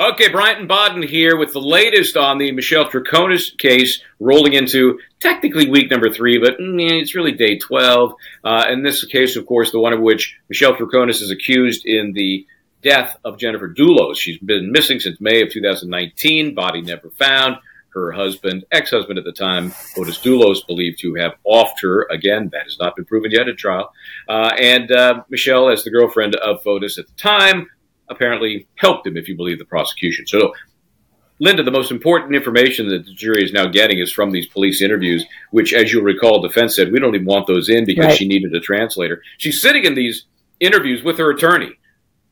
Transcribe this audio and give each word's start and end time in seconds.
Okay, 0.00 0.30
Bryant 0.30 0.60
and 0.60 0.66
Baden 0.68 1.02
here 1.02 1.36
with 1.36 1.52
the 1.52 1.60
latest 1.60 2.16
on 2.16 2.38
the 2.38 2.52
Michelle 2.52 2.88
Troconis 2.88 3.54
case, 3.58 4.02
rolling 4.18 4.54
into 4.54 4.98
technically 5.20 5.68
week 5.68 5.90
number 5.90 6.08
three, 6.08 6.38
but 6.38 6.58
mm, 6.58 7.02
it's 7.02 7.14
really 7.14 7.32
day 7.32 7.58
12. 7.58 8.14
Uh, 8.42 8.64
in 8.70 8.82
this 8.82 9.04
case, 9.04 9.36
of 9.36 9.44
course, 9.44 9.72
the 9.72 9.78
one 9.78 9.92
of 9.92 10.00
which 10.00 10.38
Michelle 10.48 10.74
Troconis 10.74 11.20
is 11.20 11.30
accused 11.30 11.84
in 11.84 12.14
the 12.14 12.46
death 12.80 13.18
of 13.26 13.36
Jennifer 13.36 13.68
Dulos. 13.68 14.16
She's 14.16 14.38
been 14.38 14.72
missing 14.72 15.00
since 15.00 15.20
May 15.20 15.42
of 15.42 15.50
2019, 15.50 16.54
body 16.54 16.80
never 16.80 17.10
found. 17.10 17.56
Her 17.90 18.10
husband, 18.10 18.64
ex 18.72 18.92
husband 18.92 19.18
at 19.18 19.26
the 19.26 19.32
time, 19.32 19.70
Fotis 19.70 20.22
Dulos, 20.22 20.66
believed 20.66 21.00
to 21.00 21.16
have 21.16 21.32
offed 21.46 21.82
her. 21.82 22.06
Again, 22.10 22.48
that 22.54 22.62
has 22.62 22.78
not 22.78 22.96
been 22.96 23.04
proven 23.04 23.32
yet 23.32 23.48
at 23.48 23.58
trial. 23.58 23.92
Uh, 24.26 24.52
and 24.58 24.90
uh, 24.90 25.24
Michelle, 25.28 25.68
as 25.68 25.84
the 25.84 25.90
girlfriend 25.90 26.36
of 26.36 26.62
Fotis 26.62 26.98
at 26.98 27.06
the 27.06 27.14
time, 27.18 27.68
apparently 28.10 28.66
helped 28.74 29.06
him, 29.06 29.16
if 29.16 29.28
you 29.28 29.36
believe 29.36 29.58
the 29.58 29.64
prosecution. 29.64 30.26
So, 30.26 30.52
Linda, 31.38 31.62
the 31.62 31.70
most 31.70 31.90
important 31.90 32.34
information 32.34 32.88
that 32.90 33.06
the 33.06 33.14
jury 33.14 33.42
is 33.42 33.52
now 33.52 33.66
getting 33.66 33.98
is 33.98 34.12
from 34.12 34.30
these 34.30 34.46
police 34.46 34.82
interviews, 34.82 35.24
which, 35.52 35.72
as 35.72 35.90
you'll 35.90 36.04
recall, 36.04 36.42
defense 36.42 36.76
said 36.76 36.92
we 36.92 37.00
don't 37.00 37.14
even 37.14 37.26
want 37.26 37.46
those 37.46 37.70
in 37.70 37.86
because 37.86 38.06
right. 38.06 38.16
she 38.16 38.28
needed 38.28 38.54
a 38.54 38.60
translator. 38.60 39.22
She's 39.38 39.62
sitting 39.62 39.84
in 39.84 39.94
these 39.94 40.26
interviews 40.60 41.02
with 41.02 41.16
her 41.18 41.30
attorney 41.30 41.72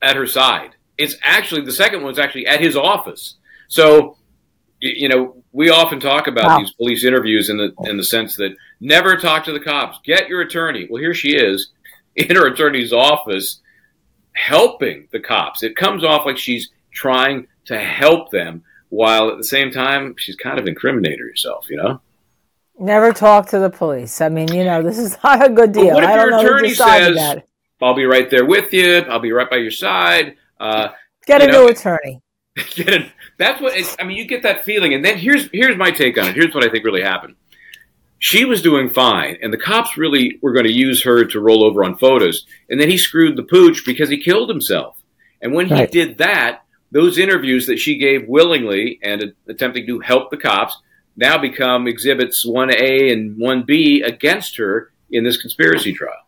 at 0.02 0.16
her 0.16 0.26
side. 0.26 0.76
It's 0.98 1.16
actually 1.22 1.62
the 1.62 1.72
second 1.72 2.02
one's 2.02 2.18
actually 2.18 2.46
at 2.46 2.60
his 2.60 2.76
office. 2.76 3.36
So, 3.68 4.18
you 4.80 5.08
know, 5.08 5.42
we 5.52 5.70
often 5.70 6.00
talk 6.00 6.26
about 6.26 6.46
wow. 6.46 6.58
these 6.58 6.72
police 6.72 7.04
interviews 7.04 7.48
in 7.48 7.56
the 7.56 7.72
in 7.84 7.96
the 7.96 8.04
sense 8.04 8.36
that 8.36 8.54
never 8.80 9.16
talk 9.16 9.44
to 9.44 9.52
the 9.52 9.60
cops, 9.60 9.98
get 10.04 10.28
your 10.28 10.42
attorney. 10.42 10.86
Well, 10.90 11.00
here 11.00 11.14
she 11.14 11.34
is 11.34 11.70
in 12.14 12.36
her 12.36 12.46
attorney's 12.46 12.92
office 12.92 13.60
helping 14.38 15.08
the 15.10 15.20
cops. 15.20 15.62
It 15.62 15.76
comes 15.76 16.04
off 16.04 16.24
like 16.24 16.38
she's 16.38 16.70
trying 16.92 17.46
to 17.66 17.78
help 17.78 18.30
them 18.30 18.62
while 18.88 19.28
at 19.30 19.36
the 19.36 19.44
same 19.44 19.70
time 19.70 20.14
she's 20.16 20.36
kind 20.36 20.58
of 20.58 20.66
incriminating 20.66 21.18
herself, 21.18 21.68
you 21.68 21.76
know? 21.76 22.00
Never 22.78 23.12
talk 23.12 23.48
to 23.48 23.58
the 23.58 23.68
police. 23.68 24.20
I 24.20 24.28
mean, 24.28 24.52
you 24.52 24.64
know, 24.64 24.82
this 24.82 24.98
is 24.98 25.16
not 25.24 25.44
a 25.44 25.50
good 25.50 25.72
deal. 25.72 25.94
But 25.94 25.94
what 25.94 26.04
if 26.04 26.10
your 26.10 26.38
attorney 26.38 26.74
says, 26.74 27.16
that. 27.16 27.46
I'll 27.82 27.94
be 27.94 28.06
right 28.06 28.30
there 28.30 28.44
with 28.44 28.72
you, 28.72 28.98
I'll 29.08 29.20
be 29.20 29.32
right 29.32 29.50
by 29.50 29.56
your 29.56 29.70
side? 29.70 30.36
Uh, 30.58 30.88
get 31.26 31.42
a 31.42 31.46
know, 31.46 31.64
new 31.64 31.68
attorney. 31.68 32.22
Get 32.74 32.88
a, 32.88 33.12
that's 33.36 33.60
what 33.60 33.72
I 34.00 34.02
mean. 34.02 34.16
You 34.16 34.24
get 34.24 34.42
that 34.42 34.64
feeling, 34.64 34.92
and 34.92 35.04
then 35.04 35.16
here's 35.16 35.48
here's 35.52 35.76
my 35.76 35.92
take 35.92 36.18
on 36.18 36.26
it. 36.26 36.34
Here's 36.34 36.52
what 36.52 36.64
I 36.64 36.68
think 36.68 36.84
really 36.84 37.02
happened 37.02 37.36
she 38.18 38.44
was 38.44 38.62
doing 38.62 38.90
fine, 38.90 39.38
and 39.42 39.52
the 39.52 39.58
cops 39.58 39.96
really 39.96 40.38
were 40.42 40.52
going 40.52 40.66
to 40.66 40.72
use 40.72 41.04
her 41.04 41.24
to 41.24 41.40
roll 41.40 41.64
over 41.64 41.84
on 41.84 41.96
Fotis. 41.96 42.44
And 42.68 42.80
then 42.80 42.90
he 42.90 42.98
screwed 42.98 43.36
the 43.36 43.44
pooch 43.44 43.84
because 43.86 44.08
he 44.08 44.22
killed 44.22 44.48
himself. 44.48 45.00
And 45.40 45.54
when 45.54 45.68
right. 45.68 45.88
he 45.88 46.04
did 46.04 46.18
that, 46.18 46.64
those 46.90 47.18
interviews 47.18 47.66
that 47.66 47.78
she 47.78 47.98
gave 47.98 48.28
willingly 48.28 48.98
and 49.02 49.34
attempting 49.46 49.86
to 49.86 50.00
help 50.00 50.30
the 50.30 50.36
cops 50.36 50.76
now 51.16 51.38
become 51.38 51.86
exhibits 51.86 52.46
1A 52.46 53.12
and 53.12 53.36
1B 53.36 54.04
against 54.04 54.56
her 54.56 54.92
in 55.10 55.24
this 55.24 55.36
conspiracy 55.36 55.92
trial. 55.92 56.27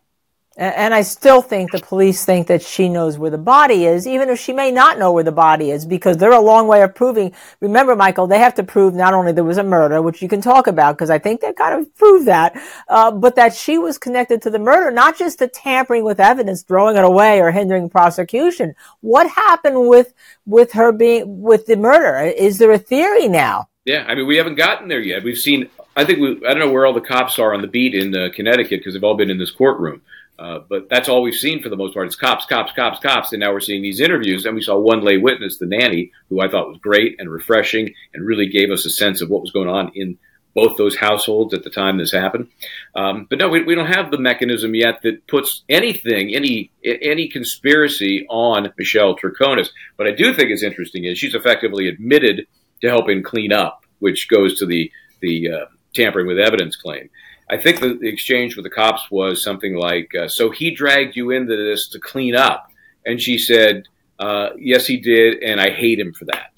And 0.57 0.93
I 0.93 1.03
still 1.03 1.41
think 1.41 1.71
the 1.71 1.79
police 1.79 2.25
think 2.25 2.47
that 2.47 2.61
she 2.61 2.89
knows 2.89 3.17
where 3.17 3.31
the 3.31 3.37
body 3.37 3.85
is, 3.85 4.05
even 4.05 4.27
if 4.27 4.37
she 4.37 4.51
may 4.51 4.69
not 4.69 4.99
know 4.99 5.13
where 5.13 5.23
the 5.23 5.31
body 5.31 5.71
is, 5.71 5.85
because 5.85 6.17
they're 6.17 6.33
a 6.33 6.41
long 6.41 6.67
way 6.67 6.81
of 6.81 6.93
proving. 6.93 7.33
Remember, 7.61 7.95
Michael, 7.95 8.27
they 8.27 8.39
have 8.39 8.55
to 8.55 8.63
prove 8.63 8.93
not 8.93 9.13
only 9.13 9.31
there 9.31 9.45
was 9.45 9.57
a 9.57 9.63
murder, 9.63 10.01
which 10.01 10.21
you 10.21 10.27
can 10.27 10.41
talk 10.41 10.67
about, 10.67 10.97
because 10.97 11.09
I 11.09 11.19
think 11.19 11.39
they 11.39 11.53
kind 11.53 11.79
of 11.79 11.95
proved 11.95 12.27
that, 12.27 12.61
uh, 12.89 13.11
but 13.11 13.37
that 13.37 13.55
she 13.55 13.77
was 13.77 13.97
connected 13.97 14.41
to 14.41 14.49
the 14.49 14.59
murder, 14.59 14.91
not 14.91 15.17
just 15.17 15.39
the 15.39 15.47
tampering 15.47 16.03
with 16.03 16.19
evidence, 16.19 16.63
throwing 16.63 16.97
it 16.97 17.05
away, 17.05 17.39
or 17.39 17.49
hindering 17.51 17.89
prosecution. 17.89 18.75
What 18.99 19.29
happened 19.29 19.87
with 19.87 20.13
with 20.45 20.73
her 20.73 20.91
being 20.91 21.41
with 21.41 21.65
the 21.65 21.77
murder? 21.77 22.25
Is 22.25 22.57
there 22.57 22.71
a 22.71 22.77
theory 22.77 23.29
now? 23.29 23.69
Yeah, 23.85 24.03
I 24.05 24.15
mean, 24.15 24.27
we 24.27 24.35
haven't 24.35 24.55
gotten 24.55 24.89
there 24.89 24.99
yet. 24.99 25.23
We've 25.23 25.37
seen. 25.37 25.69
I 25.95 26.03
think 26.03 26.19
we. 26.19 26.45
I 26.45 26.53
don't 26.53 26.59
know 26.59 26.71
where 26.71 26.85
all 26.85 26.93
the 26.93 26.99
cops 26.99 27.39
are 27.39 27.53
on 27.53 27.61
the 27.61 27.67
beat 27.67 27.95
in 27.95 28.13
uh, 28.13 28.29
Connecticut 28.35 28.81
because 28.81 28.93
they've 28.93 29.03
all 29.03 29.15
been 29.15 29.29
in 29.29 29.37
this 29.37 29.51
courtroom. 29.51 30.01
Uh, 30.41 30.59
but 30.67 30.89
that's 30.89 31.07
all 31.07 31.21
we've 31.21 31.35
seen 31.35 31.61
for 31.61 31.69
the 31.69 31.77
most 31.77 31.93
part. 31.93 32.07
It's 32.07 32.15
cops, 32.15 32.45
cops, 32.45 32.71
cops, 32.73 32.99
cops. 32.99 33.31
And 33.31 33.39
now 33.39 33.53
we're 33.53 33.59
seeing 33.59 33.83
these 33.83 33.99
interviews. 33.99 34.43
And 34.43 34.55
we 34.55 34.61
saw 34.61 34.79
one 34.79 35.03
lay 35.03 35.17
witness, 35.17 35.59
the 35.59 35.67
nanny, 35.67 36.11
who 36.29 36.41
I 36.41 36.49
thought 36.49 36.67
was 36.67 36.79
great 36.79 37.15
and 37.19 37.29
refreshing 37.29 37.93
and 38.13 38.25
really 38.25 38.47
gave 38.47 38.71
us 38.71 38.83
a 38.85 38.89
sense 38.89 39.21
of 39.21 39.29
what 39.29 39.41
was 39.41 39.51
going 39.51 39.69
on 39.69 39.91
in 39.93 40.17
both 40.55 40.77
those 40.77 40.97
households 40.97 41.53
at 41.53 41.63
the 41.63 41.69
time 41.69 41.97
this 41.97 42.11
happened. 42.11 42.47
Um, 42.95 43.27
but 43.29 43.37
no, 43.37 43.49
we, 43.49 43.63
we, 43.63 43.75
don't 43.75 43.85
have 43.85 44.09
the 44.09 44.17
mechanism 44.17 44.73
yet 44.73 45.01
that 45.03 45.25
puts 45.27 45.63
anything, 45.69 46.35
any 46.35 46.71
any 46.83 47.29
conspiracy 47.29 48.25
on 48.29 48.73
Michelle 48.77 49.15
Troconis. 49.15 49.69
But 49.95 50.07
I 50.07 50.11
do 50.11 50.33
think 50.33 50.49
it's 50.49 50.63
interesting 50.63 51.05
is 51.05 51.17
she's 51.17 51.35
effectively 51.35 51.87
admitted 51.87 52.47
to 52.81 52.89
helping 52.89 53.23
clean 53.23 53.53
up, 53.53 53.85
which 53.99 54.27
goes 54.27 54.57
to 54.59 54.65
the 54.65 54.91
the 55.21 55.51
uh, 55.51 55.65
tampering 55.93 56.27
with 56.27 56.39
evidence 56.39 56.75
claim. 56.75 57.09
I 57.51 57.57
think 57.57 57.81
the, 57.81 57.97
the 57.99 58.07
exchange 58.07 58.55
with 58.55 58.63
the 58.63 58.69
cops 58.69 59.11
was 59.11 59.43
something 59.43 59.75
like, 59.75 60.09
uh, 60.15 60.27
"So 60.29 60.49
he 60.49 60.71
dragged 60.71 61.17
you 61.17 61.31
into 61.31 61.55
this 61.55 61.89
to 61.89 61.99
clean 61.99 62.33
up," 62.33 62.71
and 63.05 63.21
she 63.21 63.37
said, 63.37 63.83
uh, 64.19 64.51
"Yes, 64.57 64.87
he 64.87 64.97
did, 64.97 65.43
and 65.43 65.59
I 65.59 65.69
hate 65.69 65.99
him 65.99 66.13
for 66.13 66.25
that." 66.25 66.51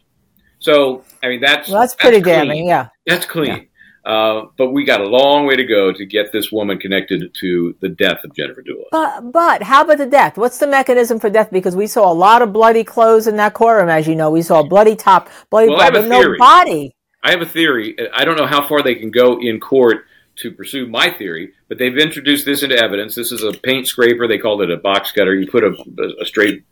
So, 0.60 1.04
I 1.24 1.30
mean, 1.30 1.42
that's 1.42 1.68
well, 1.68 1.82
that's, 1.82 1.94
that's 1.94 2.02
pretty 2.02 2.22
clean. 2.22 2.36
damning. 2.36 2.68
Yeah, 2.68 2.90
that's 3.08 3.26
clean. 3.26 3.48
Yeah. 3.48 3.60
Uh, 4.06 4.48
but 4.58 4.72
we 4.72 4.84
got 4.84 5.00
a 5.00 5.08
long 5.08 5.46
way 5.46 5.56
to 5.56 5.64
go 5.64 5.92
to 5.94 6.06
get 6.06 6.32
this 6.32 6.52
woman 6.52 6.78
connected 6.78 7.34
to 7.34 7.76
the 7.80 7.88
death 7.88 8.24
of 8.26 8.36
Jennifer 8.36 8.62
Dulos. 8.62 8.88
But, 8.92 9.32
but 9.32 9.64
how 9.64 9.84
about 9.84 9.98
the 9.98 10.06
death? 10.06 10.38
What's 10.38 10.58
the 10.58 10.68
mechanism 10.68 11.22
for 11.22 11.30
death? 11.30 11.50
Because 11.52 11.74
we 11.74 11.88
saw 11.88 12.12
a 12.12 12.14
lot 12.14 12.42
of 12.42 12.52
bloody 12.52 12.84
clothes 12.84 13.28
in 13.28 13.38
that 13.38 13.54
courtroom, 13.54 13.88
as 13.88 14.06
you 14.06 14.16
know. 14.16 14.30
We 14.30 14.42
saw 14.42 14.60
a 14.60 14.68
bloody 14.68 14.98
top, 14.98 15.30
bloody 15.50 15.70
well, 15.70 15.90
but 15.90 16.06
no 16.06 16.38
body. 16.38 16.94
I 17.24 17.32
have 17.32 17.42
a 17.42 17.46
theory. 17.46 17.96
I 18.14 18.26
don't 18.26 18.38
know 18.38 18.46
how 18.46 18.68
far 18.68 18.84
they 18.84 18.96
can 18.96 19.10
go 19.10 19.40
in 19.40 19.62
court 19.62 20.06
to 20.38 20.52
pursue 20.52 20.88
my 20.88 21.12
theory, 21.12 21.54
but 21.68 21.78
they've 21.78 21.98
introduced 21.98 22.46
this 22.46 22.64
into 22.64 22.78
evidence. 22.78 23.16
This 23.16 23.32
is 23.32 23.44
a 23.44 23.52
paint 23.52 23.88
scraper. 23.88 24.28
They 24.28 24.38
called 24.38 24.62
it 24.62 24.72
a 24.72 24.78
box 24.78 25.12
cutter. 25.12 25.36
You 25.36 25.48
put 25.48 25.64
a, 25.64 25.76
a 26.22 26.26
straight 26.26 26.64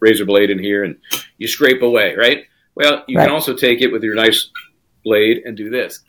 razor 0.00 0.24
blade 0.24 0.50
in 0.50 0.58
here 0.58 0.84
and 0.84 0.96
you 1.38 1.48
scrape 1.48 1.82
away, 1.82 2.14
right? 2.16 2.44
Well, 2.74 3.04
you 3.06 3.16
right. 3.16 3.26
can 3.26 3.34
also 3.34 3.54
take 3.54 3.80
it 3.80 3.92
with 3.92 4.02
your 4.02 4.14
nice 4.14 4.50
blade 5.04 5.42
and 5.44 5.56
do 5.56 5.70
this. 5.70 6.02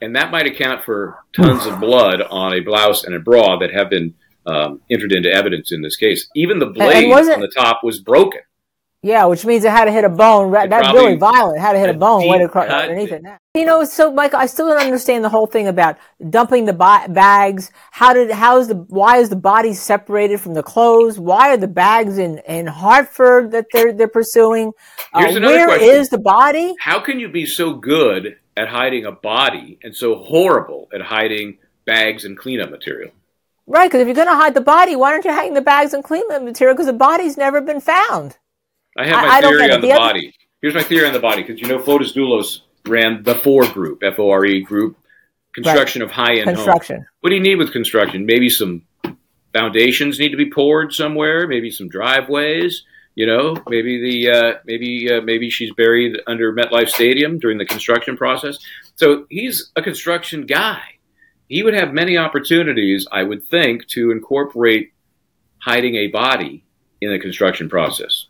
And 0.00 0.16
that 0.16 0.30
might 0.30 0.46
account 0.46 0.84
for 0.84 1.18
tons 1.34 1.66
of 1.66 1.80
blood 1.80 2.22
on 2.22 2.54
a 2.54 2.60
blouse 2.60 3.04
and 3.04 3.14
a 3.14 3.20
bra 3.20 3.58
that 3.58 3.72
have 3.72 3.90
been 3.90 4.14
um, 4.46 4.80
entered 4.90 5.12
into 5.12 5.30
evidence 5.30 5.72
in 5.72 5.82
this 5.82 5.96
case. 5.96 6.28
Even 6.34 6.58
the 6.58 6.66
blade 6.66 7.12
on 7.12 7.40
the 7.40 7.52
top 7.54 7.80
was 7.82 8.00
broken. 8.00 8.40
Yeah, 9.00 9.26
which 9.26 9.44
means 9.44 9.64
it 9.64 9.70
had 9.70 9.84
to 9.84 9.92
hit 9.92 10.04
a 10.04 10.08
bone. 10.08 10.52
It 10.52 10.70
That's 10.70 10.92
really 10.92 11.16
violent. 11.16 11.58
It 11.58 11.60
had 11.60 11.74
to 11.74 11.78
hit 11.78 11.88
a 11.88 11.94
bone 11.94 12.28
right 12.28 12.42
across 12.42 12.68
underneath 12.68 13.12
it. 13.12 13.22
You 13.54 13.64
know, 13.64 13.84
so 13.84 14.12
Michael, 14.12 14.40
I 14.40 14.46
still 14.46 14.68
don't 14.68 14.80
understand 14.80 15.24
the 15.24 15.28
whole 15.28 15.46
thing 15.46 15.68
about 15.68 15.98
dumping 16.30 16.64
the 16.64 16.72
bags. 16.72 17.70
How 17.92 18.12
did 18.12 18.32
how 18.32 18.58
is 18.58 18.66
the 18.66 18.74
why 18.74 19.18
is 19.18 19.28
the 19.28 19.36
body 19.36 19.72
separated 19.72 20.40
from 20.40 20.54
the 20.54 20.64
clothes? 20.64 21.16
Why 21.16 21.50
are 21.50 21.56
the 21.56 21.68
bags 21.68 22.18
in 22.18 22.38
in 22.38 22.66
Hartford 22.66 23.52
that 23.52 23.66
they're 23.72 23.92
they're 23.92 24.08
pursuing? 24.08 24.72
Uh, 25.12 25.32
where 25.32 25.68
question. 25.68 25.88
is 25.88 26.08
the 26.08 26.18
body? 26.18 26.74
How 26.80 26.98
can 26.98 27.20
you 27.20 27.28
be 27.28 27.46
so 27.46 27.74
good 27.74 28.36
at 28.56 28.68
hiding 28.68 29.04
a 29.04 29.12
body 29.12 29.78
and 29.84 29.94
so 29.94 30.16
horrible 30.16 30.88
at 30.92 31.02
hiding 31.02 31.58
bags 31.84 32.24
and 32.24 32.36
cleanup 32.36 32.70
material? 32.70 33.12
Right, 33.68 33.86
because 33.86 34.00
if 34.00 34.08
you're 34.08 34.14
going 34.14 34.28
to 34.28 34.34
hide 34.34 34.54
the 34.54 34.62
body, 34.62 34.96
why 34.96 35.12
aren't 35.12 35.26
you 35.26 35.32
hiding 35.32 35.52
the 35.52 35.60
bags 35.60 35.92
and 35.92 36.02
cleanup 36.02 36.42
material? 36.42 36.74
Because 36.74 36.86
the 36.86 36.94
body's 36.94 37.36
never 37.36 37.60
been 37.60 37.80
found. 37.80 38.38
I 38.98 39.06
have 39.06 39.24
my 39.24 39.36
I, 39.36 39.40
theory 39.40 39.70
I 39.70 39.74
on 39.74 39.80
the, 39.80 39.88
the 39.88 39.94
body. 39.94 40.34
Here's 40.60 40.74
my 40.74 40.82
theory 40.82 41.06
on 41.06 41.12
the 41.12 41.20
body 41.20 41.42
because 41.42 41.60
you 41.60 41.68
know 41.68 41.78
Fotis 41.78 42.12
Dulos 42.12 42.62
ran 42.86 43.22
the 43.22 43.34
Fore 43.34 43.66
Group, 43.66 44.02
F 44.02 44.18
O 44.18 44.30
R 44.30 44.44
E 44.44 44.60
Group, 44.60 44.96
construction 45.54 46.02
right. 46.02 46.10
of 46.10 46.12
high 46.12 46.34
end 46.36 46.44
construction. 46.46 46.96
Homes. 46.96 47.06
What 47.20 47.30
do 47.30 47.36
you 47.36 47.42
need 47.42 47.56
with 47.56 47.72
construction? 47.72 48.26
Maybe 48.26 48.50
some 48.50 48.82
foundations 49.52 50.18
need 50.18 50.30
to 50.30 50.36
be 50.36 50.50
poured 50.50 50.92
somewhere. 50.92 51.46
Maybe 51.46 51.70
some 51.70 51.88
driveways. 51.88 52.82
You 53.14 53.26
know, 53.26 53.56
maybe 53.68 54.00
the 54.00 54.30
uh, 54.30 54.52
maybe 54.64 55.10
uh, 55.12 55.20
maybe 55.22 55.50
she's 55.50 55.72
buried 55.74 56.20
under 56.28 56.52
MetLife 56.52 56.88
Stadium 56.88 57.40
during 57.40 57.58
the 57.58 57.66
construction 57.66 58.16
process. 58.16 58.58
So 58.94 59.26
he's 59.28 59.72
a 59.74 59.82
construction 59.82 60.46
guy. 60.46 60.82
He 61.48 61.64
would 61.64 61.74
have 61.74 61.92
many 61.92 62.16
opportunities, 62.16 63.08
I 63.10 63.24
would 63.24 63.44
think, 63.48 63.88
to 63.88 64.12
incorporate 64.12 64.92
hiding 65.60 65.96
a 65.96 66.06
body 66.08 66.64
in 67.00 67.10
the 67.10 67.18
construction 67.18 67.68
process. 67.68 68.26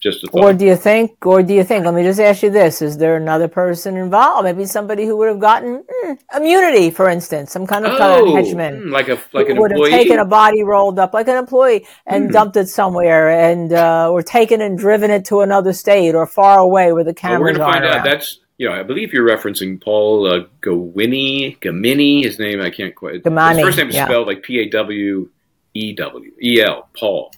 Just. 0.00 0.24
Or 0.32 0.54
do 0.54 0.64
you 0.64 0.76
think? 0.76 1.26
Or 1.26 1.42
do 1.42 1.52
you 1.52 1.62
think? 1.62 1.84
Let 1.84 1.92
me 1.94 2.02
just 2.02 2.20
ask 2.20 2.42
you 2.42 2.50
this: 2.50 2.80
Is 2.80 2.96
there 2.96 3.16
another 3.16 3.48
person 3.48 3.96
involved? 3.96 4.44
Maybe 4.44 4.64
somebody 4.64 5.04
who 5.04 5.16
would 5.18 5.28
have 5.28 5.40
gotten 5.40 5.84
mm, 6.04 6.18
immunity, 6.34 6.90
for 6.90 7.08
instance, 7.10 7.52
some 7.52 7.66
kind 7.66 7.84
of, 7.84 7.92
oh, 7.92 7.98
kind 7.98 8.26
of 8.26 8.34
henchman, 8.34 8.80
mm, 8.80 8.90
like 8.92 9.08
a 9.08 9.18
like 9.34 9.50
an 9.50 9.58
would 9.58 9.72
employee. 9.72 9.90
have 9.90 10.00
taken 10.00 10.18
a 10.18 10.24
body 10.24 10.62
rolled 10.62 10.98
up 10.98 11.12
like 11.12 11.28
an 11.28 11.36
employee 11.36 11.86
and 12.06 12.26
Hmm. 12.26 12.32
dumped 12.32 12.56
it 12.56 12.68
somewhere, 12.68 13.28
and 13.30 13.72
uh, 13.74 14.10
or 14.10 14.22
taken 14.22 14.62
and 14.62 14.78
driven 14.78 15.10
it 15.10 15.26
to 15.26 15.40
another 15.40 15.72
state 15.74 16.14
or 16.14 16.26
far 16.26 16.58
away 16.58 16.92
where 16.92 17.04
the 17.04 17.14
Well, 17.22 17.38
we're 17.40 17.52
going 17.52 17.58
to 17.58 17.72
find 17.72 17.84
out. 17.84 18.02
That's 18.04 18.40
you 18.56 18.68
know, 18.68 18.74
I 18.74 18.82
believe 18.82 19.12
you're 19.14 19.26
referencing 19.26 19.82
Paul 19.82 20.26
uh, 20.26 20.44
Gawini, 20.60 21.58
Gamini. 21.60 22.24
His 22.24 22.38
name 22.38 22.60
I 22.60 22.68
can't 22.70 22.94
quite. 22.94 23.22
Gamani, 23.22 23.56
his 23.56 23.64
first 23.64 23.78
name 23.78 23.88
is 23.88 23.94
yeah. 23.94 24.04
spelled 24.06 24.26
like 24.26 24.42
P 24.42 24.60
A 24.60 24.68
W 24.68 25.28
E 25.74 25.94
W 25.94 26.32
E 26.42 26.60
L. 26.60 26.88
Paul. 26.98 27.32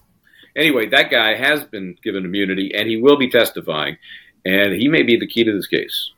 Anyway, 0.57 0.89
that 0.89 1.11
guy 1.11 1.35
has 1.35 1.65
been 1.65 1.97
given 2.03 2.25
immunity, 2.25 2.73
and 2.75 2.89
he 2.89 2.97
will 2.97 3.17
be 3.17 3.31
testifying, 3.31 3.97
and 4.45 4.75
he 4.75 4.89
may 4.89 5.03
be 5.03 5.17
the 5.17 5.27
key 5.27 5.45
to 5.45 5.53
this 5.53 5.67
case. 5.67 6.13